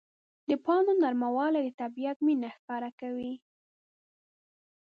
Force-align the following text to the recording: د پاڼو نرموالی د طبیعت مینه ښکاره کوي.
د 0.49 0.51
پاڼو 0.65 0.93
نرموالی 1.03 1.61
د 1.63 1.69
طبیعت 1.81 2.17
مینه 2.25 2.49
ښکاره 2.55 2.89
کوي. 2.99 3.33